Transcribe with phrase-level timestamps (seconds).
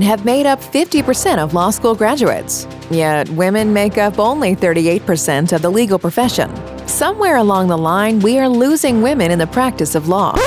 [0.00, 2.66] have made up 50% of law school graduates.
[2.90, 6.48] Yet women make up only 38% of the legal profession.
[6.86, 10.38] Somewhere along the line, we are losing women in the practice of law.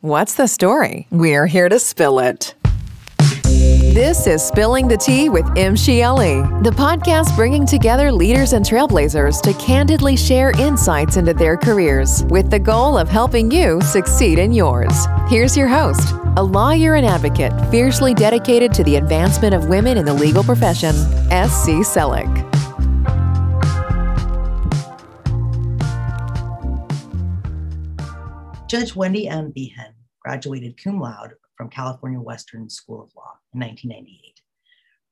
[0.00, 1.06] What's the story?
[1.10, 2.54] We're here to spill it.
[3.96, 9.40] This is Spilling the Tea with Imshi Ali, the podcast bringing together leaders and trailblazers
[9.40, 14.52] to candidly share insights into their careers with the goal of helping you succeed in
[14.52, 15.06] yours.
[15.30, 20.04] Here's your host, a lawyer and advocate fiercely dedicated to the advancement of women in
[20.04, 20.94] the legal profession,
[21.30, 21.76] S.C.
[21.76, 22.28] Selick.
[28.68, 29.52] Judge Wendy M.
[29.52, 34.40] Behan graduated cum laude from California Western School of Law in 1998.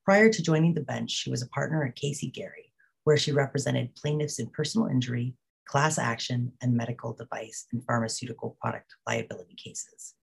[0.05, 2.73] Prior to joining the bench, she was a partner at Casey Gerry,
[3.05, 5.35] where she represented plaintiffs in personal injury,
[5.67, 10.15] class action, and medical device and pharmaceutical product liability cases.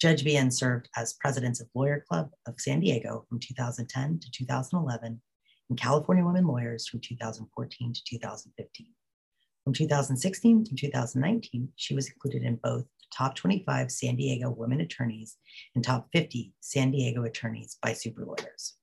[0.00, 5.20] Judge Behan served as president of Lawyer Club of San Diego from 2010 to 2011
[5.68, 8.86] and California Women Lawyers from 2014 to 2015.
[9.62, 15.36] From 2016 to 2019, she was included in both top 25 San Diego women attorneys
[15.74, 18.74] and top 50 San Diego attorneys by super lawyers.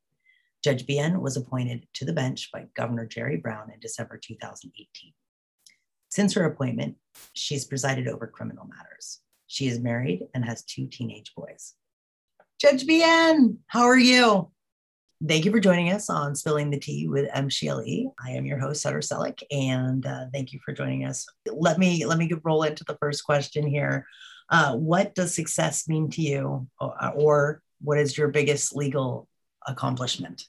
[0.63, 5.13] Judge Behan was appointed to the bench by Governor Jerry Brown in December 2018.
[6.09, 6.95] Since her appointment,
[7.33, 9.19] she's presided over criminal matters.
[9.47, 11.73] She is married and has two teenage boys.
[12.59, 14.51] Judge Behan, how are you?
[15.25, 18.11] Thank you for joining us on Spilling the Tea with MCLE.
[18.23, 21.25] I am your host, Sutter Selick, and uh, thank you for joining us.
[21.51, 24.05] Let me let me roll into the first question here.
[24.51, 29.27] Uh, what does success mean to you, or, or what is your biggest legal
[29.65, 30.45] accomplishment?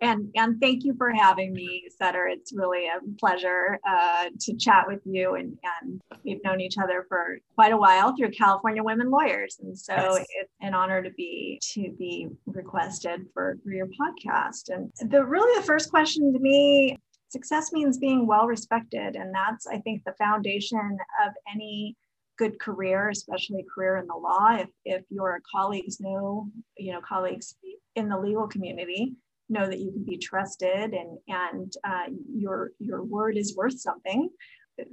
[0.00, 4.84] And and thank you for having me sutter it's really a pleasure uh, to chat
[4.86, 9.10] with you and and we've known each other for quite a while through california women
[9.10, 9.58] lawyers.
[9.62, 10.26] And so yes.
[10.40, 14.68] it's an honor to be to be requested for, for your podcast.
[14.68, 16.96] And the really the first question to me
[17.28, 19.16] success means being well respected.
[19.16, 21.96] And that's i think the foundation of any
[22.38, 24.56] good career especially career in the law.
[24.56, 27.56] If, if your colleagues know you know colleagues
[27.96, 29.14] in the legal community
[29.48, 34.30] know that you can be trusted and and uh, your your word is worth something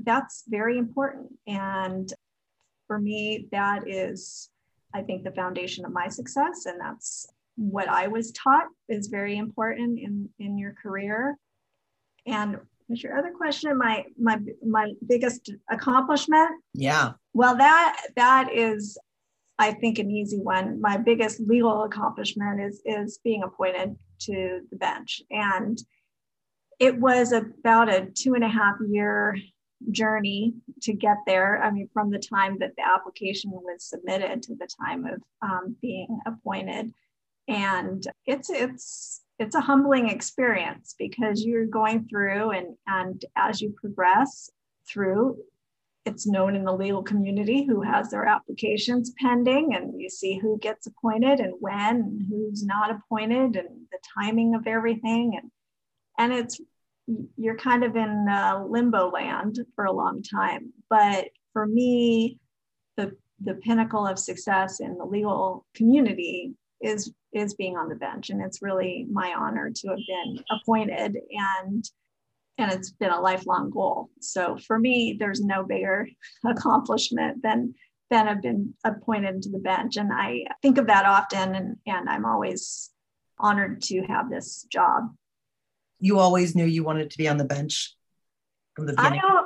[0.04, 1.32] that's very important.
[1.48, 2.12] And
[2.88, 4.50] for me that is
[4.94, 9.38] i think the foundation of my success and that's what i was taught is very
[9.38, 11.38] important in in your career.
[12.28, 12.58] And
[12.90, 16.52] was your other question my my my biggest accomplishment?
[16.74, 17.14] Yeah.
[17.34, 18.98] Well that that is
[19.58, 20.82] I think an easy one.
[20.82, 25.78] My biggest legal accomplishment is is being appointed to the bench, and
[26.80, 29.38] it was about a two and a half year
[29.92, 31.62] journey to get there.
[31.62, 35.76] I mean, from the time that the application was submitted to the time of um,
[35.82, 36.94] being appointed,
[37.48, 43.76] and it's it's it's a humbling experience because you're going through and and as you
[43.80, 44.50] progress
[44.88, 45.38] through
[46.06, 50.58] it's known in the legal community who has their applications pending and you see who
[50.60, 55.40] gets appointed and when and who's not appointed and the timing of everything.
[55.42, 55.52] And
[56.18, 56.62] and it's
[57.38, 60.72] you're kind of in uh, limbo land for a long time.
[60.90, 62.38] But for me
[62.98, 68.30] the the pinnacle of success in the legal community is is being on the bench
[68.30, 71.18] and it's really my honor to have been appointed.
[71.32, 71.84] And
[72.58, 74.10] and it's been a lifelong goal.
[74.22, 76.08] So for me, there's no bigger
[76.46, 77.76] accomplishment than
[78.12, 79.98] than I've been appointed to the bench.
[79.98, 82.92] And I think of that often and, and I'm always
[83.40, 85.06] honored to have this job.
[86.00, 87.96] You always knew you wanted to be on the bench
[88.76, 89.22] from the beginning.
[89.24, 89.44] I,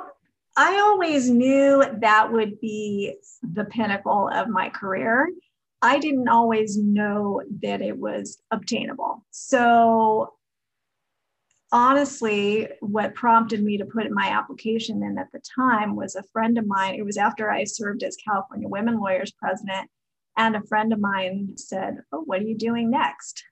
[0.56, 5.30] I always knew that would be the pinnacle of my career.
[5.80, 9.24] I didn't always know that it was obtainable.
[9.30, 10.34] So
[11.72, 16.58] honestly, what prompted me to put my application in at the time was a friend
[16.58, 16.94] of mine.
[16.94, 19.90] It was after I served as California Women Lawyers president,
[20.36, 23.44] and a friend of mine said, "Oh, what are you doing next?"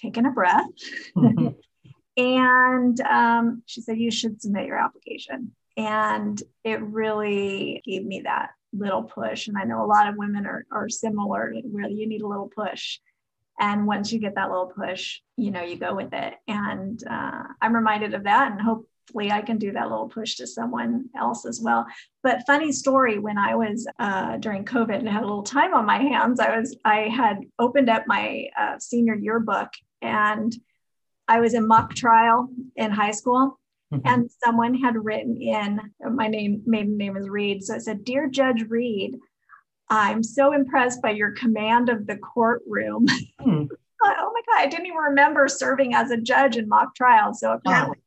[0.00, 0.66] Taking a breath,
[1.16, 1.48] mm-hmm.
[2.16, 8.50] and um, she said, "You should submit your application." And it really gave me that
[8.72, 9.46] little push.
[9.48, 12.48] And I know a lot of women are, are similar, where you need a little
[12.48, 12.98] push
[13.58, 16.34] and once you get that little push you know you go with it.
[16.48, 20.46] And uh, i'm reminded of that and hopefully i can do that little push to
[20.46, 21.86] someone else as well.
[22.22, 25.86] But funny story when i was uh, during covid and had a little time on
[25.86, 29.68] my hands i was i had opened up my uh, senior yearbook
[30.02, 30.54] and
[31.28, 33.58] i was in mock trial in high school.
[33.94, 34.08] Mm-hmm.
[34.08, 35.80] and someone had written in
[36.12, 39.16] my name maiden name is reed so it said dear judge reed
[39.88, 43.06] I'm so impressed by your command of the courtroom.
[43.38, 43.66] Hmm.
[44.02, 47.32] oh my God, I didn't even remember serving as a judge in mock trial.
[47.32, 47.98] So apparently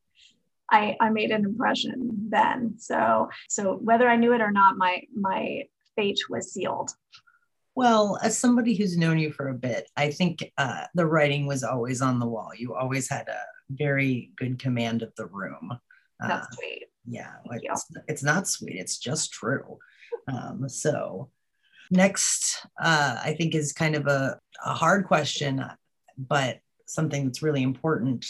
[0.71, 0.77] wow.
[0.77, 2.75] I, I made an impression then.
[2.77, 5.63] So so whether I knew it or not, my my
[5.95, 6.91] fate was sealed.
[7.75, 11.63] Well, as somebody who's known you for a bit, I think uh, the writing was
[11.63, 12.51] always on the wall.
[12.53, 13.39] You always had a
[13.69, 15.79] very good command of the room.
[16.19, 16.85] That's uh, sweet.
[17.07, 18.75] Yeah, it's, it's, not sweet.
[18.75, 19.77] It's just true.
[20.27, 21.29] Um, so
[21.89, 25.63] next, uh, I think is kind of a, a hard question,
[26.17, 28.25] but something that's really important,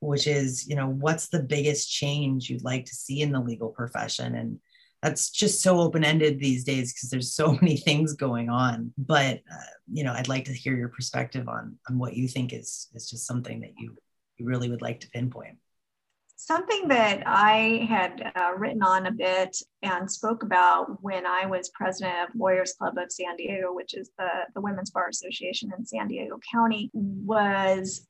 [0.00, 3.70] which is, you know, what's the biggest change you'd like to see in the legal
[3.70, 4.34] profession?
[4.34, 4.60] And
[5.02, 9.70] that's just so open-ended these days because there's so many things going on but uh,
[9.92, 13.08] you know i'd like to hear your perspective on on what you think is is
[13.08, 13.96] just something that you
[14.36, 15.56] you really would like to pinpoint
[16.40, 21.68] Something that I had uh, written on a bit and spoke about when I was
[21.70, 25.84] president of Lawyers Club of San Diego, which is the, the Women's Bar Association in
[25.84, 28.06] San Diego County, was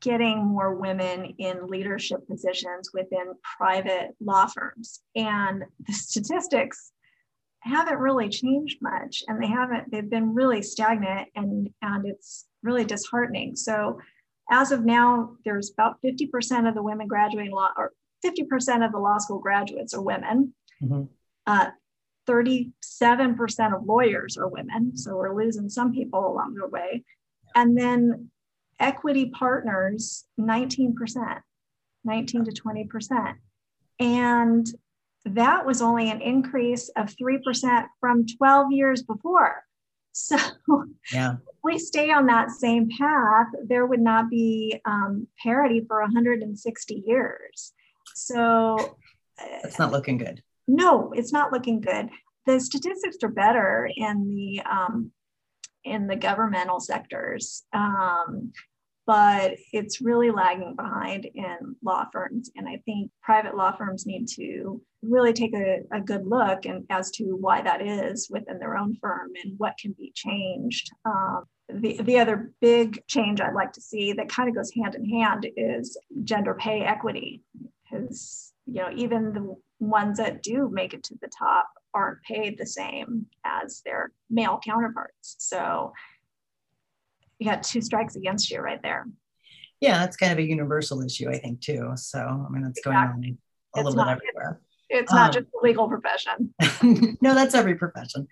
[0.00, 5.02] getting more women in leadership positions within private law firms.
[5.14, 6.92] And the statistics
[7.60, 12.86] haven't really changed much and they haven't, they've been really stagnant and, and it's really
[12.86, 13.54] disheartening.
[13.54, 13.98] So
[14.50, 17.92] as of now, there's about 50% of the women graduating law, or
[18.24, 20.54] 50% of the law school graduates are women.
[20.82, 21.04] Mm-hmm.
[21.46, 21.70] Uh,
[22.28, 24.96] 37% of lawyers are women.
[24.96, 27.04] So we're losing some people along the way.
[27.54, 28.30] And then
[28.78, 31.40] equity partners, 19%,
[32.04, 33.34] 19 to 20%.
[33.98, 34.66] And
[35.24, 39.64] that was only an increase of 3% from 12 years before.
[40.12, 40.36] So
[41.12, 41.36] yeah.
[41.60, 47.04] If we stay on that same path, there would not be um, parity for 160
[47.06, 47.74] years.
[48.14, 48.96] So
[49.64, 50.42] it's not looking good.
[50.66, 52.08] No, it's not looking good.
[52.46, 55.12] The statistics are better in the um,
[55.84, 57.64] in the governmental sectors.
[57.72, 58.52] Um,
[59.10, 62.48] but it's really lagging behind in law firms.
[62.54, 66.84] And I think private law firms need to really take a, a good look and
[66.90, 70.92] as to why that is within their own firm and what can be changed.
[71.04, 74.94] Um, the, the other big change I'd like to see that kind of goes hand
[74.94, 77.42] in hand is gender pay equity.
[77.90, 82.56] Because, you know, even the ones that do make it to the top aren't paid
[82.56, 85.34] the same as their male counterparts.
[85.40, 85.94] So
[87.40, 89.06] you got two strikes against you right there.
[89.80, 91.92] Yeah, that's kind of a universal issue, I think, too.
[91.96, 93.20] So, I mean, that's exactly.
[93.22, 93.38] going
[93.74, 94.60] on a little bit everywhere.
[94.90, 96.52] It's not um, just the legal profession.
[97.22, 98.28] no, that's every profession.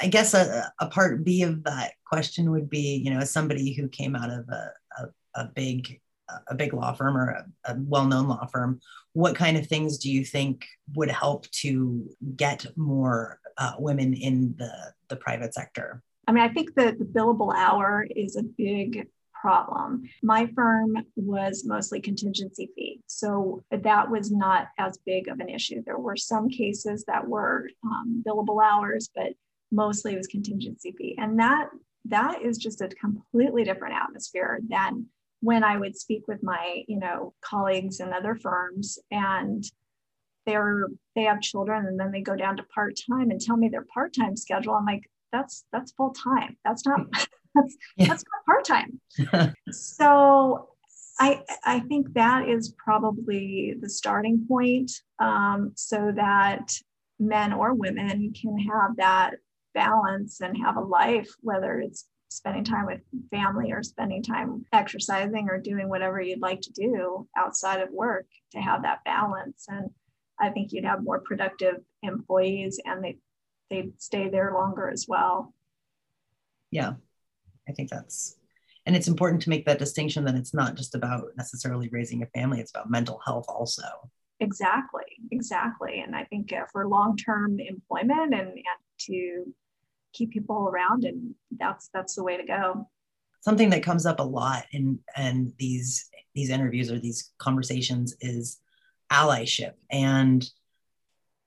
[0.00, 3.72] I guess a, a, part B of that question would be, you know, as somebody
[3.72, 6.00] who came out of a, a, a big
[6.48, 8.80] a big law firm or a, a, well-known law firm,
[9.12, 14.54] what kind of things do you think would help to get more uh, women in
[14.58, 16.02] the the private sector?
[16.26, 19.06] I mean, I think that the billable hour is a big
[19.40, 20.02] problem.
[20.22, 23.00] My firm was mostly contingency fee.
[23.06, 25.82] So that was not as big of an issue.
[25.84, 29.34] There were some cases that were um, billable hours, but
[29.70, 31.16] mostly it was contingency fee.
[31.18, 31.68] And that
[32.06, 35.06] that is just a completely different atmosphere than
[35.40, 39.64] when I would speak with my, you know, colleagues in other firms and
[40.46, 43.84] they're they have children and then they go down to part-time and tell me their
[43.92, 44.74] part-time schedule.
[44.74, 46.56] I'm like, that's that's full time.
[46.64, 47.00] That's not
[47.54, 48.06] that's yeah.
[48.08, 49.54] that's not part time.
[49.70, 50.70] so
[51.18, 56.72] I I think that is probably the starting point, um, so that
[57.18, 59.34] men or women can have that
[59.74, 63.00] balance and have a life, whether it's spending time with
[63.30, 68.26] family or spending time exercising or doing whatever you'd like to do outside of work
[68.52, 69.88] to have that balance and
[70.40, 73.16] i think you'd have more productive employees and they
[73.70, 75.54] they stay there longer as well.
[76.70, 76.94] Yeah,
[77.68, 78.36] I think that's,
[78.84, 82.26] and it's important to make that distinction that it's not just about necessarily raising a
[82.26, 83.82] family, it's about mental health also.
[84.40, 86.02] Exactly, exactly.
[86.04, 88.62] And I think uh, for long term employment and, and
[88.98, 89.54] to
[90.12, 92.88] keep people around, and that's that's the way to go.
[93.40, 98.60] Something that comes up a lot in and these these interviews or these conversations is
[99.10, 100.48] allyship and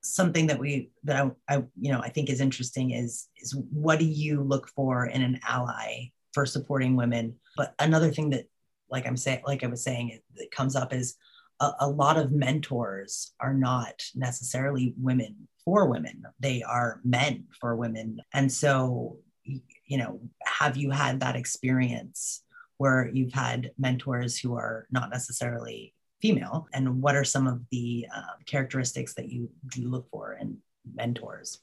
[0.02, 4.00] something that we that I, I you know I think is interesting is is what
[4.00, 7.36] do you look for in an ally for supporting women?
[7.58, 8.46] But another thing that
[8.90, 11.16] like I'm saying like I was saying that comes up is
[11.60, 16.24] a, a lot of mentors are not necessarily women for women.
[16.40, 18.20] They are men for women.
[18.34, 22.44] And so you know, have you had that experience
[22.78, 28.06] where you've had mentors who are not necessarily female and what are some of the
[28.16, 30.58] um, characteristics that you do look for in
[30.96, 31.60] mentors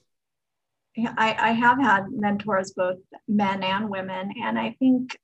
[0.99, 2.99] I, I have had mentors, both
[3.29, 5.19] men and women, and I think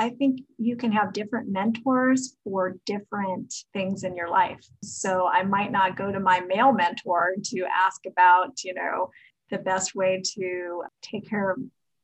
[0.00, 4.64] I think you can have different mentors for different things in your life.
[4.82, 9.10] So I might not go to my male mentor to ask about, you know,
[9.50, 11.58] the best way to take care of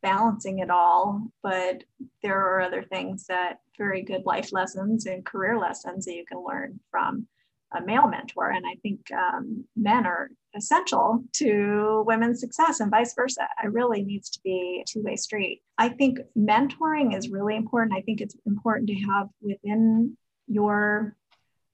[0.04, 1.82] balancing it all, but
[2.22, 6.44] there are other things that very good life lessons and career lessons that you can
[6.46, 7.26] learn from
[7.74, 8.50] a male mentor.
[8.50, 13.48] And I think um, men are essential to women's success and vice versa.
[13.64, 15.62] It really needs to be a two way street.
[15.78, 17.96] I think mentoring is really important.
[17.96, 21.16] I think it's important to have within your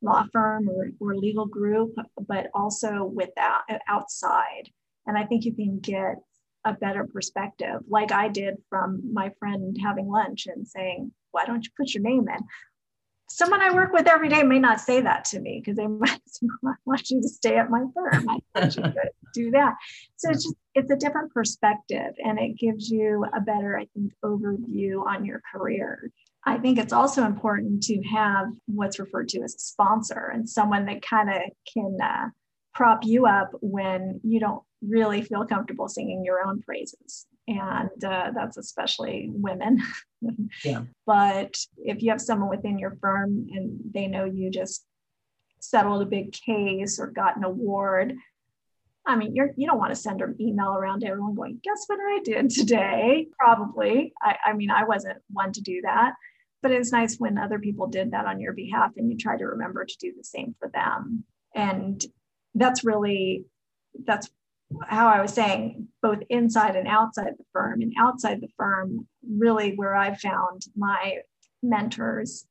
[0.02, 1.94] law firm or, or legal group,
[2.28, 4.70] but also with that outside.
[5.06, 6.22] And I think you can get
[6.64, 11.64] a better perspective, like I did from my friend having lunch and saying, Why don't
[11.64, 12.44] you put your name in?
[13.30, 15.86] someone I work with every day may not say that to me because they
[16.62, 18.28] might want you to stay at my firm.
[18.28, 18.94] I want you to
[19.32, 19.74] do that.
[20.16, 24.12] So it's just it's a different perspective and it gives you a better, I think,
[24.24, 26.10] overview on your career.
[26.44, 30.86] I think it's also important to have what's referred to as a sponsor and someone
[30.86, 32.28] that kind of can uh,
[32.74, 38.30] prop you up when you don't really feel comfortable singing your own praises and uh,
[38.34, 39.82] that's especially women.
[40.64, 40.82] yeah.
[41.06, 44.84] But if you have someone within your firm and they know you just
[45.58, 48.14] settled a big case or got an award,
[49.06, 51.84] I mean, you're you don't want to send an email around to everyone going, guess
[51.86, 53.26] what I did today?
[53.38, 54.12] Probably.
[54.22, 56.12] I, I mean, I wasn't one to do that.
[56.62, 59.46] But it's nice when other people did that on your behalf and you try to
[59.46, 61.24] remember to do the same for them.
[61.54, 62.04] And
[62.54, 63.46] that's really
[64.04, 64.30] that's
[64.86, 67.82] how I was saying, both inside and outside the firm.
[67.82, 71.18] And outside the firm, really where I've found my
[71.62, 72.46] mentors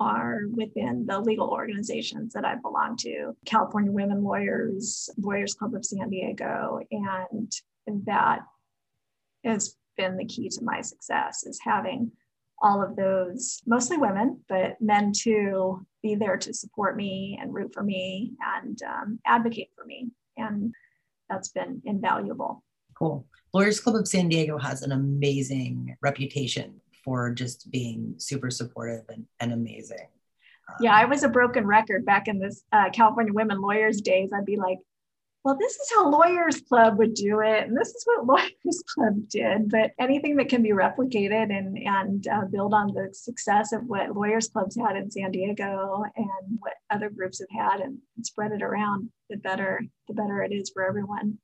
[0.00, 5.84] are within the legal organizations that I belong to California Women Lawyers, Lawyers Club of
[5.84, 6.80] San Diego.
[6.90, 7.52] And
[8.06, 8.40] that
[9.44, 12.10] has been the key to my success is having
[12.62, 17.72] all of those mostly women but men too be there to support me and root
[17.74, 20.72] for me and um, advocate for me and
[21.28, 22.62] that's been invaluable.
[22.98, 23.26] Cool.
[23.52, 29.26] Lawyers Club of San Diego has an amazing reputation for just being super supportive and,
[29.40, 30.08] and amazing.
[30.68, 34.30] Um, yeah, I was a broken record back in this uh, California Women Lawyers days.
[34.34, 34.78] I'd be like,
[35.44, 39.28] well, this is how Lawyers Club would do it, and this is what Lawyers Club
[39.28, 39.70] did.
[39.70, 44.16] But anything that can be replicated and and uh, build on the success of what
[44.16, 48.52] Lawyers Clubs had in San Diego and what other groups have had, and, and spread
[48.52, 51.36] it around, the better the better it is for everyone.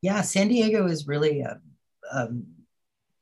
[0.00, 1.60] Yeah, San Diego is really a
[2.10, 2.46] um,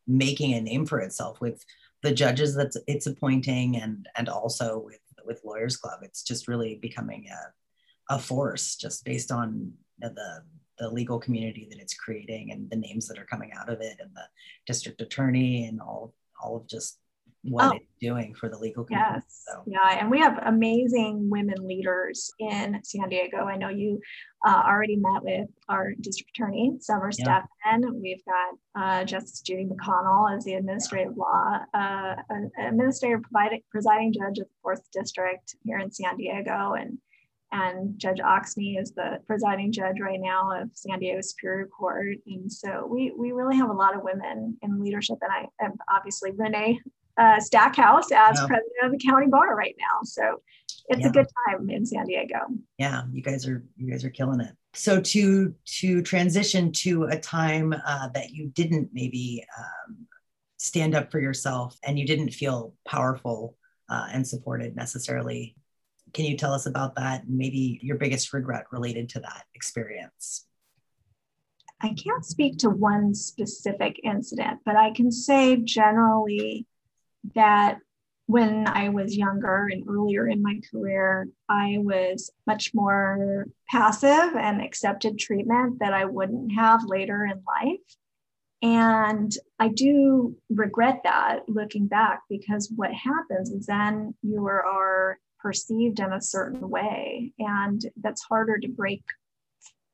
[0.06, 1.64] making a name for itself with
[2.02, 5.98] the judges that it's appointing, and and also with with Lawyers Club.
[6.02, 9.72] It's just really becoming a a force just based on
[10.11, 10.42] the
[10.78, 13.97] the legal community that it's creating and the names that are coming out of it
[14.00, 14.25] and the
[14.66, 16.99] district attorney and all all of just
[17.44, 17.76] what oh.
[17.76, 19.14] it's doing for the legal community.
[19.14, 19.44] Yes.
[19.49, 19.62] So.
[19.66, 19.99] Yeah.
[19.99, 23.38] And we have amazing women leaders in San Diego.
[23.38, 24.00] I know you
[24.47, 27.42] uh, already met with our district attorney, Summer yeah.
[27.64, 28.00] Stephan.
[28.00, 32.14] We've got uh, Justice Judy McConnell as the administrative law, uh,
[32.59, 33.23] administrative
[33.71, 36.75] presiding judge of the fourth district here in San Diego.
[36.75, 36.99] And
[37.52, 42.16] and Judge Alksne is the presiding judge right now of San Diego Superior Court.
[42.26, 45.18] And so we, we really have a lot of women in leadership.
[45.21, 46.80] And I am obviously Renee
[47.18, 48.47] uh, Stackhouse as yeah.
[48.47, 50.00] president of the county bar right now.
[50.04, 50.42] So
[50.88, 51.09] it's yeah.
[51.09, 52.38] a good time in San Diego.
[52.78, 54.52] Yeah, you guys are you guys are killing it.
[54.73, 60.06] So to to transition to a time uh, that you didn't maybe um,
[60.56, 63.56] stand up for yourself and you didn't feel powerful
[63.90, 65.54] uh, and supported necessarily
[66.12, 70.47] can you tell us about that and maybe your biggest regret related to that experience?
[71.81, 76.66] I can't speak to one specific incident, but I can say generally
[77.35, 77.78] that
[78.26, 84.62] when I was younger and earlier in my career, I was much more passive and
[84.62, 87.81] accepted treatment that I wouldn't have later in life.
[88.62, 95.99] And I do regret that looking back because what happens is then you are perceived
[95.99, 97.32] in a certain way.
[97.38, 99.02] And that's harder to break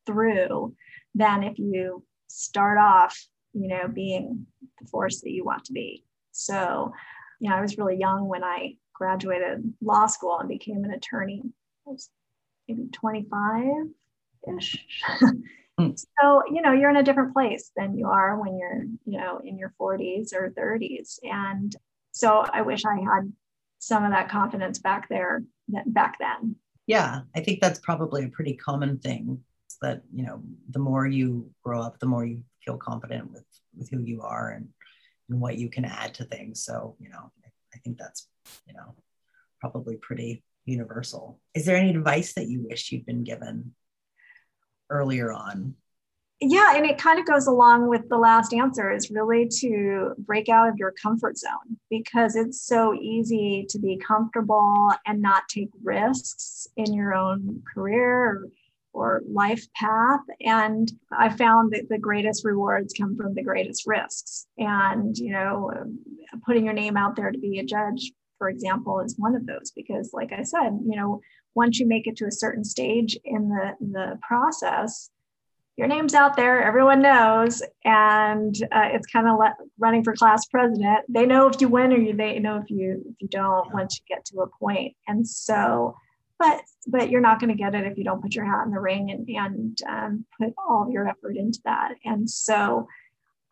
[0.07, 0.75] through
[1.15, 3.19] than if you start off,
[3.53, 4.47] you know, being
[4.81, 6.05] the force that you want to be.
[6.33, 6.93] So,
[7.41, 11.43] you know, I was really young when I graduated law school and became an attorney.
[11.87, 12.11] I was
[12.69, 13.65] maybe 25
[14.57, 14.87] ish.
[15.79, 15.91] Hmm.
[16.21, 19.41] so, you know, you're in a different place than you are when you're, you know,
[19.45, 21.19] in your 40s or 30s.
[21.23, 21.75] And
[22.13, 23.33] so I wish I had
[23.79, 25.43] some of that confidence back there
[25.87, 26.57] back then.
[26.87, 29.41] Yeah, I think that's probably a pretty common thing
[29.83, 33.45] that you know the more you grow up the more you feel confident with
[33.77, 34.69] with who you are and
[35.29, 36.65] and what you can add to things.
[36.65, 37.31] So you know
[37.75, 38.29] i think that's
[38.67, 38.95] you know
[39.61, 41.41] probably pretty universal.
[41.55, 43.75] Is there any advice that you wish you'd been given
[44.91, 45.75] earlier on
[46.41, 50.49] yeah and it kind of goes along with the last answer is really to break
[50.49, 55.71] out of your comfort zone because it's so easy to be comfortable and not take
[55.83, 58.45] risks in your own career or,
[58.93, 60.21] or life path.
[60.41, 64.47] And i found that the greatest rewards come from the greatest risks.
[64.59, 65.73] And you know
[66.47, 69.73] putting your name out there to be a judge for example is one of those
[69.75, 71.21] because like i said you know
[71.55, 75.11] once you make it to a certain stage in the the process
[75.79, 80.45] your name's out there, everyone knows, and uh, it's kind of le- running for class
[80.47, 81.05] president.
[81.09, 84.01] They know if you win or you, they know if you if you don't once
[84.01, 84.97] you get to a point.
[85.07, 85.95] And so,
[86.37, 88.73] but but you're not going to get it if you don't put your hat in
[88.73, 91.95] the ring and and um, put all of your effort into that.
[92.05, 92.89] And so,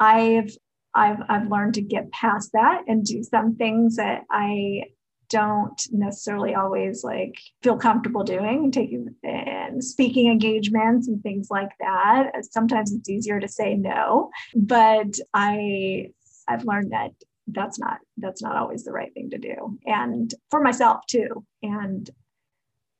[0.00, 0.50] I've
[0.96, 4.82] I've I've learned to get past that and do some things that I
[5.28, 12.32] don't necessarily always like feel comfortable doing taking and speaking engagements and things like that.
[12.50, 16.08] Sometimes it's easier to say no but i
[16.48, 17.10] i've learned that
[17.48, 22.10] that's not that's not always the right thing to do and for myself too and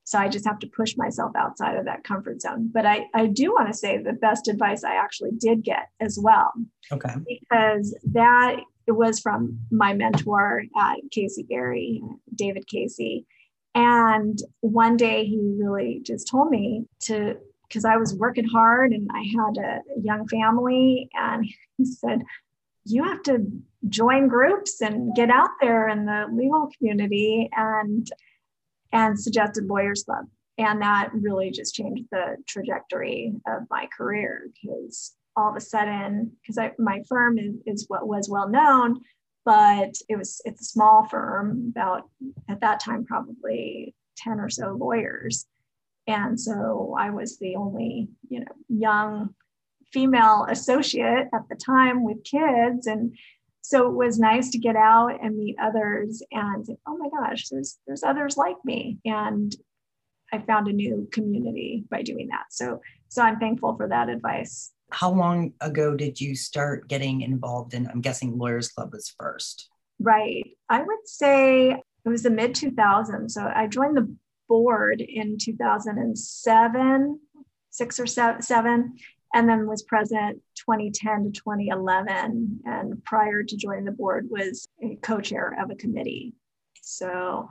[0.04, 2.71] so i just have to push myself outside of that comfort zone.
[2.73, 6.18] But i i do want to say the best advice i actually did get as
[6.21, 6.52] well.
[6.92, 7.14] Okay.
[7.28, 12.02] Because that it was from my mentor at Casey Gerry,
[12.35, 13.26] David Casey.
[13.75, 17.37] And one day he really just told me to,
[17.69, 21.11] because I was working hard and I had a young family.
[21.14, 22.23] And he said,
[22.85, 23.45] You have to
[23.88, 28.11] join groups and get out there in the legal community and
[28.93, 30.26] and suggested Lawyers Club.
[30.59, 36.33] And that really just changed the trajectory of my career because all of a sudden,
[36.40, 39.00] because my firm is, is what was well known,
[39.45, 42.09] but it was it's a small firm, about
[42.49, 45.47] at that time probably 10 or so lawyers.
[46.06, 49.34] And so I was the only, you know, young
[49.93, 52.87] female associate at the time with kids.
[52.87, 53.17] And
[53.61, 57.78] so it was nice to get out and meet others and oh my gosh, there's
[57.87, 58.99] there's others like me.
[59.04, 59.54] And
[60.32, 62.47] I found a new community by doing that.
[62.50, 67.75] So so I'm thankful for that advice how long ago did you start getting involved
[67.75, 69.69] in i'm guessing lawyers club was first?
[69.99, 70.45] Right.
[70.69, 74.15] I would say it was the mid 2000s so i joined the
[74.49, 77.21] board in 2007
[77.71, 78.95] six or seven
[79.35, 84.97] and then was president 2010 to 2011 and prior to joining the board was a
[85.03, 86.35] co-chair of a committee.
[86.81, 87.49] So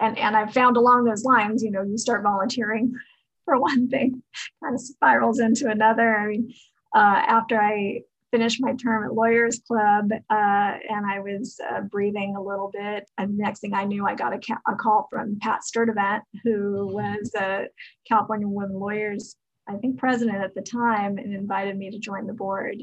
[0.00, 2.92] and and i found along those lines you know you start volunteering
[3.44, 4.22] for one thing
[4.62, 6.16] kind of spirals into another.
[6.16, 6.52] I mean
[6.94, 12.36] uh, after I finished my term at Lawyers Club uh, and I was uh, breathing
[12.36, 13.08] a little bit.
[13.16, 16.88] And next thing I knew, I got a, ca- a call from Pat Sturdivant, who
[16.92, 17.66] was a
[18.06, 22.34] California Women Lawyers, I think, president at the time, and invited me to join the
[22.34, 22.82] board.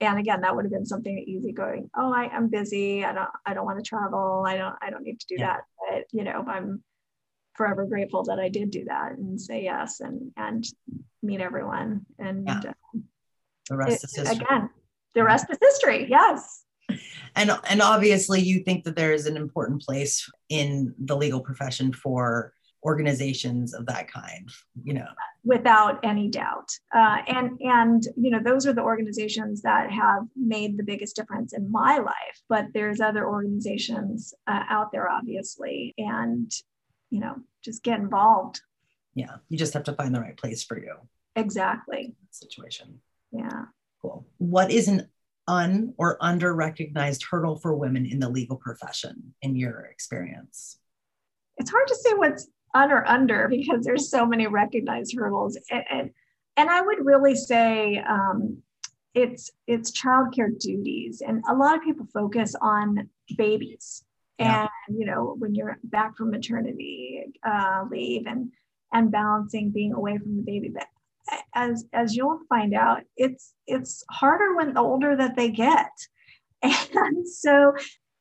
[0.00, 3.04] And again, that would have been something easy going, oh, I, am busy.
[3.04, 4.44] I don't, I don't want to travel.
[4.46, 5.46] I don't, I don't need to do yeah.
[5.46, 5.60] that.
[5.88, 6.82] But, you know, I'm
[7.54, 10.66] forever grateful that I did do that and say yes and, and
[11.22, 12.04] meet everyone.
[12.18, 12.58] And, yeah.
[12.58, 12.72] uh,
[13.68, 14.44] the rest it, is history.
[14.44, 14.70] Again,
[15.14, 16.06] the rest is history.
[16.08, 16.64] Yes.
[17.34, 21.92] And and obviously, you think that there is an important place in the legal profession
[21.92, 22.52] for
[22.86, 24.48] organizations of that kind
[24.84, 25.06] you know
[25.44, 30.76] without any doubt uh, and and you know those are the organizations that have made
[30.76, 36.52] the biggest difference in my life but there's other organizations uh, out there obviously and
[37.10, 38.60] you know just get involved
[39.14, 40.94] yeah you just have to find the right place for you
[41.34, 43.00] exactly situation
[43.32, 43.64] yeah.
[44.02, 44.26] Cool.
[44.38, 45.08] What is an
[45.48, 50.78] un or under recognized hurdle for women in the legal profession in your experience?
[51.56, 55.58] It's hard to say what's un or under because there's so many recognized hurdles.
[55.70, 56.10] And, and,
[56.56, 58.62] and I would really say um,
[59.14, 61.22] it's it's childcare duties.
[61.26, 64.04] And a lot of people focus on babies.
[64.38, 64.68] Yeah.
[64.88, 68.52] And you know, when you're back from maternity uh, leave and
[68.92, 70.86] and balancing being away from the baby, but
[71.54, 75.90] as as you'll find out it's it's harder when the older that they get.
[76.94, 77.74] And so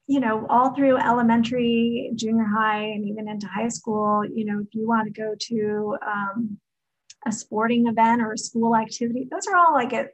[0.07, 4.67] you know all through elementary junior high and even into high school you know if
[4.73, 6.57] you want to go to um,
[7.25, 10.09] a sporting event or a school activity those are all like at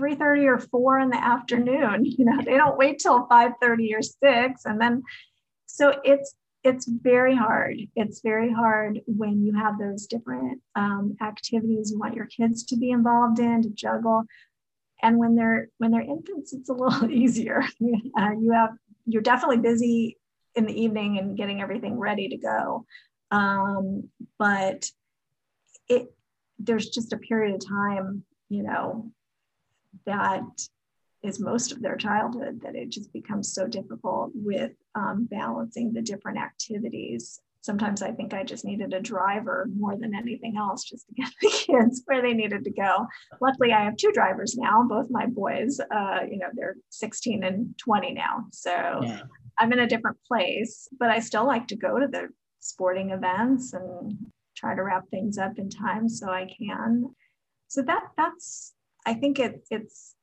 [0.00, 4.64] 3.30 or 4 in the afternoon you know they don't wait till 5.30 or 6
[4.64, 5.02] and then
[5.66, 7.76] so it's it's very hard.
[7.96, 12.76] It's very hard when you have those different um, activities you want your kids to
[12.76, 14.24] be involved in to juggle,
[15.02, 17.62] and when they're when they're infants, it's a little easier.
[18.18, 18.70] Uh, you have
[19.06, 20.18] you're definitely busy
[20.54, 22.86] in the evening and getting everything ready to go,
[23.30, 24.86] um, but
[25.88, 26.14] it
[26.58, 29.10] there's just a period of time, you know,
[30.06, 30.42] that
[31.24, 36.02] is most of their childhood that it just becomes so difficult with um, balancing the
[36.02, 37.40] different activities.
[37.62, 41.30] Sometimes I think I just needed a driver more than anything else just to get
[41.40, 43.06] the kids where they needed to go.
[43.40, 47.74] Luckily, I have two drivers now, both my boys, uh, you know, they're 16 and
[47.78, 48.46] 20 now.
[48.50, 48.70] So
[49.02, 49.22] yeah.
[49.58, 52.28] I'm in a different place, but I still like to go to the
[52.58, 54.16] sporting events and
[54.56, 57.14] try to wrap things up in time so I can.
[57.68, 58.74] So that that's
[59.06, 60.14] I think it, it's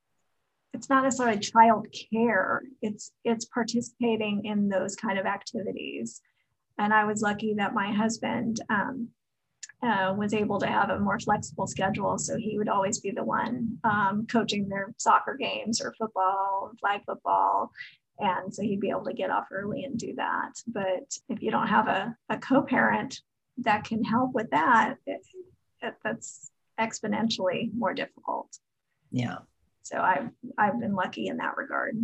[0.74, 6.22] it's not necessarily child care it's it's participating in those kind of activities.
[6.78, 9.10] And i was lucky that my husband um,
[9.82, 13.24] uh, was able to have a more flexible schedule so he would always be the
[13.24, 17.72] one um, coaching their soccer games or football flag football.
[18.20, 20.52] And so he'd be able to get off early and do that.
[20.68, 23.22] But if you don't have a, a co-parent
[23.60, 25.22] that can help with that it,
[25.82, 28.58] it, that's exponentially more difficult.
[29.12, 29.38] Yeah
[29.89, 31.97] so I've I've been lucky in that regard.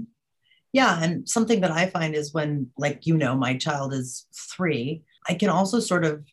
[0.74, 5.04] Yeah, and something that I find is when, like you know, my child is three,
[5.30, 6.26] I can also sort of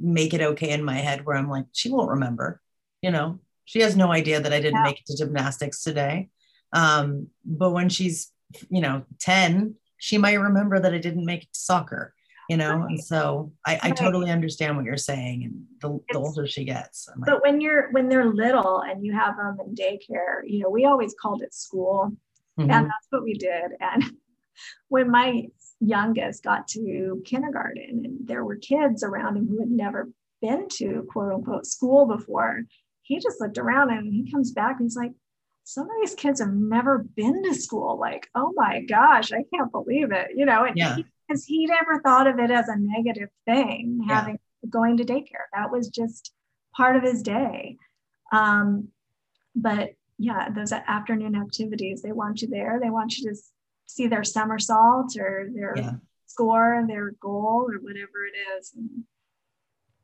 [0.00, 2.60] make it okay in my head where I'm like, she won't remember,
[3.02, 4.84] you know, she has no idea that I didn't yeah.
[4.84, 6.30] make it to gymnastics today.
[6.72, 8.32] Um, but when she's,
[8.68, 12.14] you know, 10, she might remember that I didn't make it to soccer
[12.48, 12.90] you know right.
[12.90, 17.08] and so I, I totally understand what you're saying and the, the older she gets
[17.08, 20.70] like, but when you're when they're little and you have them in daycare you know
[20.70, 22.12] we always called it school
[22.58, 22.70] mm-hmm.
[22.70, 24.04] and that's what we did and
[24.88, 25.46] when my
[25.80, 31.06] youngest got to kindergarten and there were kids around him who had never been to
[31.10, 32.62] quote unquote school before
[33.02, 35.12] he just looked around and he comes back and he's like
[35.64, 39.72] some of these kids have never been to school like oh my gosh i can't
[39.72, 40.96] believe it you know and yeah.
[40.96, 44.14] he because he'd never thought of it as a negative thing yeah.
[44.14, 44.38] having
[44.70, 45.46] going to daycare.
[45.52, 46.32] That was just
[46.76, 47.78] part of his day.
[48.32, 48.88] Um,
[49.54, 52.78] but yeah those afternoon activities they want you there.
[52.82, 53.36] They want you to
[53.86, 55.92] see their somersault or their yeah.
[56.26, 58.72] score their goal or whatever it is.
[58.76, 59.04] And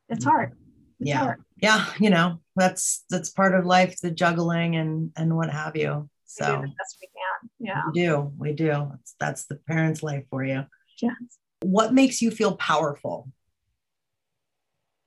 [0.09, 0.53] it's hard.
[1.01, 1.19] It's yeah.
[1.19, 1.45] hard.
[1.57, 6.09] yeah you know that's that's part of life the juggling and and what have you.
[6.27, 7.51] So we do the best we can.
[7.59, 7.83] Yeah.
[7.87, 8.89] We do we do.
[8.91, 10.67] That's, that's the parents life for you
[11.03, 11.15] Yes.
[11.63, 13.29] What makes you feel powerful?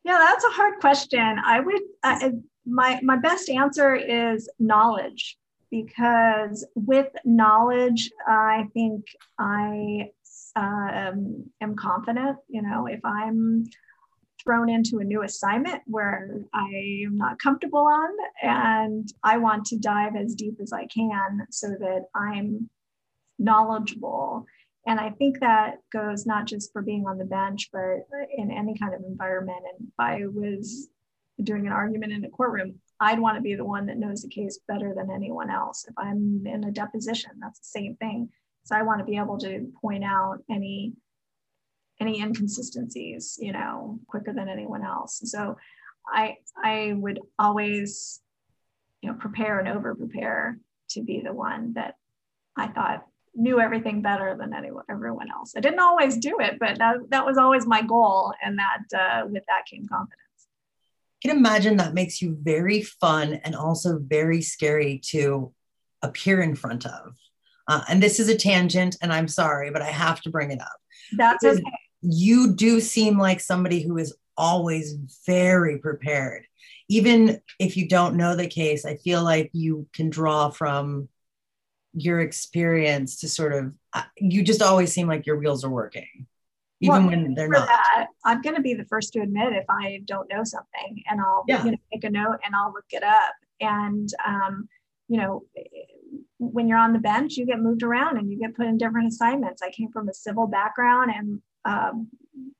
[0.04, 1.40] Yeah, that's a hard question.
[1.44, 2.30] I would uh,
[2.66, 5.38] my my best answer is knowledge
[5.72, 9.06] because with knowledge, I think
[9.40, 10.10] I
[10.56, 12.38] um, am confident.
[12.50, 13.66] You know, if I'm
[14.44, 18.10] thrown into a new assignment where I am not comfortable on,
[18.42, 22.70] and I want to dive as deep as I can so that I'm
[23.40, 24.46] knowledgeable
[24.86, 28.78] and I think that goes not just for being on the bench, but in any
[28.78, 29.64] kind of environment.
[29.80, 30.90] And if I was
[31.42, 34.30] doing an argument in a courtroom, I'd want to be the one that knows the
[34.30, 35.86] case better than anyone else.
[35.88, 38.30] If I'm in a deposition, that's the same thing.
[38.66, 40.94] So I want to be able to point out any
[42.00, 45.22] any inconsistencies, you know, quicker than anyone else.
[45.26, 45.58] So
[46.08, 48.22] I I would always,
[49.02, 51.96] you know, prepare and over prepare to be the one that
[52.58, 55.54] I thought knew everything better than anyone, everyone else.
[55.56, 58.34] I didn't always do it, but that, that was always my goal.
[58.44, 60.20] And that uh, with that came confidence.
[61.24, 65.54] I can imagine that makes you very fun and also very scary to
[66.02, 67.16] appear in front of.
[67.68, 70.62] Uh, and this is a tangent, and I'm sorry, but I have to bring it
[70.62, 70.78] up.
[71.16, 71.64] That's okay.
[72.02, 76.46] You do seem like somebody who is always very prepared.
[76.90, 81.08] Even if you don't know the case, I feel like you can draw from
[81.94, 86.28] your experience to sort of uh, you just always seem like your wheels are working
[86.82, 87.68] even well, when they're not.
[87.68, 91.22] that, i'm going to be the first to admit if i don't know something and
[91.22, 91.64] i'll yeah.
[91.64, 93.34] you know, make a note and i'll look it up.
[93.62, 94.68] And um,
[95.08, 95.44] you know
[96.40, 99.08] when you're on the bench you get moved around and you get put in different
[99.08, 99.62] assignments.
[99.62, 102.10] I came from a civil background and um,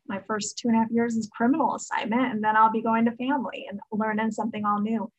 [0.08, 3.06] my first two and a half years is criminal assignment and then i'll be going
[3.06, 5.12] to family and learning something all new.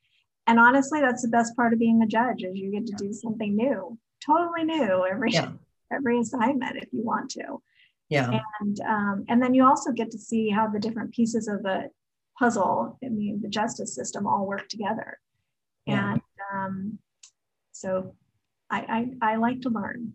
[0.46, 3.12] And honestly that's the best part of being a judge is you get to do
[3.12, 5.50] something new totally new every yeah.
[5.92, 7.60] every assignment if you want to.
[8.08, 8.40] Yeah.
[8.60, 11.90] And um, and then you also get to see how the different pieces of the
[12.38, 15.18] puzzle, I mean, the justice system all work together.
[15.87, 16.12] Yeah.
[16.12, 16.98] And um,
[17.72, 18.14] so
[18.70, 20.14] I, I I like to learn.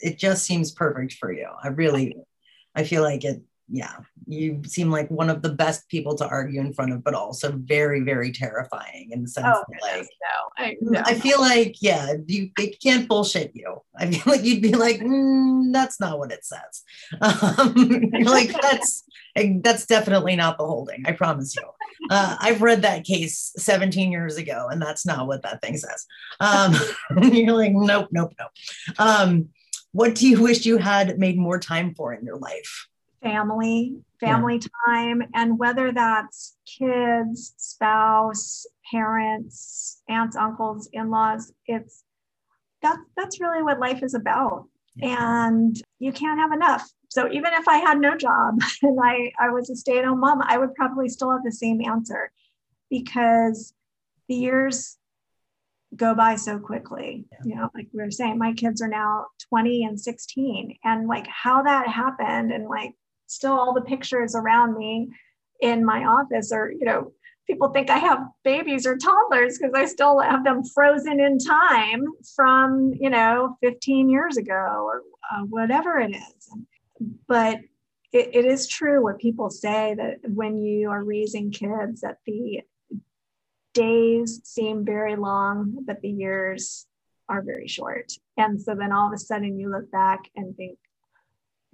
[0.00, 1.48] It just seems perfect for you.
[1.62, 2.16] I really
[2.74, 3.96] I feel like it yeah,
[4.26, 7.52] you seem like one of the best people to argue in front of, but also
[7.52, 10.64] very, very terrifying in the sense Oh, that like no.
[10.64, 11.02] I, no.
[11.04, 13.80] I feel like, yeah, you they can't bullshit you.
[13.96, 16.82] I feel like you'd be like, "Mm, that's not what it says.
[17.24, 19.04] Um, like that's
[19.62, 21.04] that's definitely not the holding.
[21.06, 21.62] I promise you.
[22.10, 26.06] Uh, I've read that case 17 years ago, and that's not what that thing says.
[26.40, 26.74] Um,
[27.32, 28.50] you're like, nope, nope, nope.
[28.98, 29.48] Um,
[29.92, 32.88] what do you wish you had made more time for in your life?
[33.24, 42.04] Family, family time, and whether that's kids, spouse, parents, aunts, uncles, in-laws, it's
[42.82, 44.66] that that's really what life is about.
[45.02, 46.88] And you can't have enough.
[47.08, 50.58] So even if I had no job and I, I was a stay-at-home mom, I
[50.58, 52.30] would probably still have the same answer
[52.90, 53.74] because
[54.28, 54.98] the years
[55.96, 57.24] go by so quickly.
[57.32, 57.38] Yeah.
[57.44, 60.76] You know, like we were saying, my kids are now 20 and 16.
[60.84, 62.92] And like how that happened and like
[63.34, 65.10] still all the pictures around me
[65.60, 67.12] in my office are, you know,
[67.46, 72.04] people think I have babies or toddlers because I still have them frozen in time
[72.34, 76.50] from, you know, 15 years ago or uh, whatever it is.
[77.28, 77.60] But
[78.12, 82.62] it, it is true what people say that when you are raising kids, that the
[83.74, 86.86] days seem very long, but the years
[87.28, 88.12] are very short.
[88.36, 90.78] And so then all of a sudden you look back and think,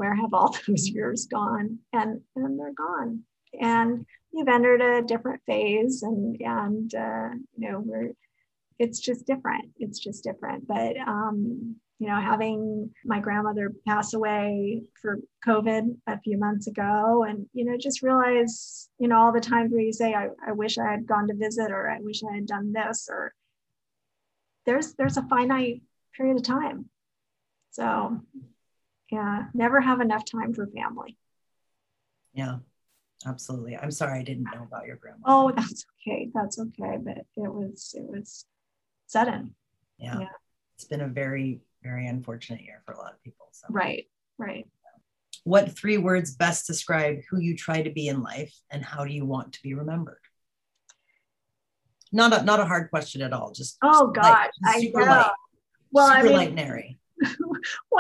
[0.01, 1.79] where have all those years gone?
[1.93, 3.23] And and they're gone.
[3.61, 8.13] And you've entered a different phase, and and uh, you know we're
[8.79, 9.67] it's just different.
[9.79, 10.67] It's just different.
[10.67, 17.25] But um, you know, having my grandmother pass away for COVID a few months ago,
[17.29, 20.53] and you know, just realize you know all the times where you say, I, I
[20.53, 23.35] wish I had gone to visit, or I wish I had done this, or
[24.65, 25.83] there's there's a finite
[26.17, 26.89] period of time.
[27.73, 28.23] So
[29.11, 31.17] yeah, never have enough time for family.
[32.33, 32.59] Yeah,
[33.27, 33.77] absolutely.
[33.77, 35.19] I'm sorry I didn't know about your grandma.
[35.25, 36.31] Oh, that's okay.
[36.35, 36.97] That's okay.
[37.03, 38.45] But it was it was
[39.07, 39.55] sudden.
[39.99, 40.21] yeah.
[40.21, 40.27] yeah.
[40.77, 43.49] It's been a very, very unfortunate year for a lot of people.
[43.53, 44.07] So Right.
[44.39, 44.67] Right.
[45.45, 49.13] what three words best describe who you try to be in life and how do
[49.13, 50.21] you want to be remembered?
[52.13, 53.53] Not a not a hard question at all.
[53.53, 55.11] Just Oh just light, gosh, just I know.
[55.11, 55.31] light,
[55.93, 56.99] Well, super I mean, light and airy.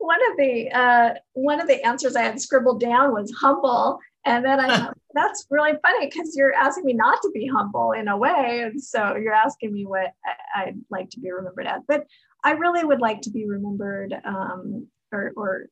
[0.00, 4.44] one of the uh, one of the answers I had scribbled down was humble, and
[4.44, 8.08] then I thought that's really funny because you're asking me not to be humble in
[8.08, 11.82] a way, and so you're asking me what I, I'd like to be remembered as.
[11.86, 12.06] But
[12.42, 15.66] I really would like to be remembered um, or, or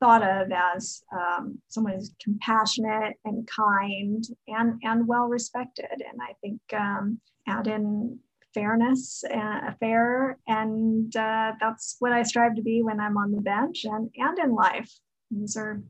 [0.00, 6.34] thought of as um, someone who's compassionate and kind and and well respected, and I
[6.42, 8.18] think um, add in
[8.56, 13.42] fairness, uh, fair, and uh, that's what I strive to be when I'm on the
[13.42, 14.90] bench and and in life.
[15.30, 15.82] These are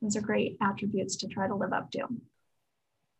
[0.00, 2.08] these are great attributes to try to live up to.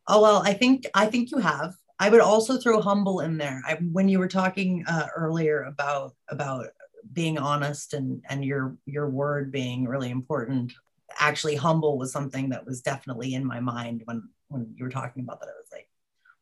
[0.09, 1.75] Oh well, I think I think you have.
[2.01, 3.63] I would also throw humble in there.
[3.67, 6.67] I, when you were talking uh, earlier about about
[7.13, 10.73] being honest and and your your word being really important,
[11.19, 15.23] actually humble was something that was definitely in my mind when when you were talking
[15.23, 15.49] about that.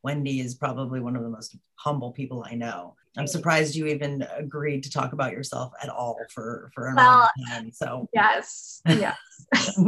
[0.04, 2.94] I was like, Wendy is probably one of the most humble people I know.
[3.16, 7.30] I'm surprised you even agreed to talk about yourself at all for for an Well,
[7.48, 7.70] time.
[7.70, 9.16] So Yes, yes.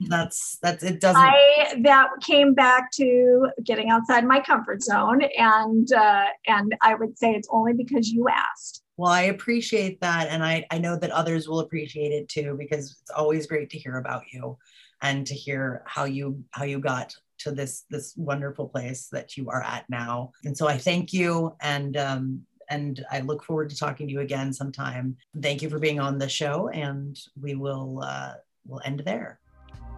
[0.00, 5.92] that's that's it doesn't I that came back to getting outside my comfort zone, and
[5.92, 8.84] uh, and I would say it's only because you asked.
[8.96, 10.28] Well, I appreciate that.
[10.28, 13.78] And I, I know that others will appreciate it too, because it's always great to
[13.78, 14.58] hear about you
[15.02, 19.48] and to hear how you how you got to this this wonderful place that you
[19.50, 20.32] are at now.
[20.44, 24.20] And so I thank you and um and I look forward to talking to you
[24.20, 25.16] again sometime.
[25.40, 28.34] Thank you for being on the show and we will uh
[28.66, 29.40] we'll end there.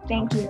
[0.07, 0.49] Thank you.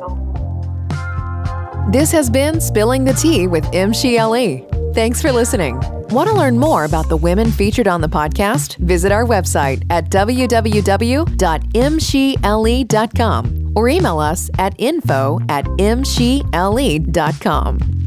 [1.91, 4.93] This has been Spilling the Tea with MCLE.
[4.93, 6.00] Thanks for listening.
[6.11, 8.75] Want to learn more about the women featured on the podcast?
[8.79, 11.31] Visit our website at www.mshle.com
[13.73, 16.41] or email us at info at mshle.com.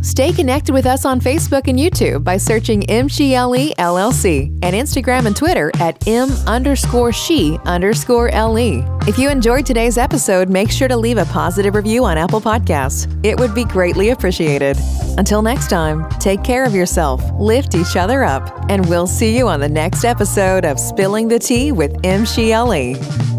[0.04, 5.34] Stay connected with us on Facebook and YouTube by searching MCLE LLC and Instagram and
[5.34, 8.84] Twitter at M underscore she underscore LE.
[9.08, 13.08] If you enjoyed today's episode, make sure to leave a positive review on Apple Podcasts.
[13.24, 14.76] It would be greatly appreciated.
[15.16, 19.48] Until next time, take care of yourself, lift each other up, and we'll see you
[19.48, 23.34] on the next episode of Spilling the Tea with MCLE.